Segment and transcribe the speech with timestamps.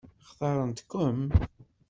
[0.29, 1.19] Xtaṛent-kem?